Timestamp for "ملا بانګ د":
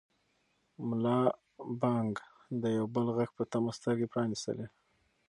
0.87-2.63